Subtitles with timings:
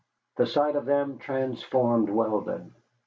[0.37, 2.73] The sight of them transformed Weldon.